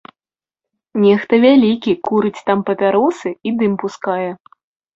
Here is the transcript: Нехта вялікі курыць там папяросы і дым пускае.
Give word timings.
Нехта 1.03 1.33
вялікі 1.43 1.93
курыць 2.09 2.43
там 2.49 2.65
папяросы 2.73 3.29
і 3.51 3.55
дым 3.63 3.73
пускае. 3.87 4.29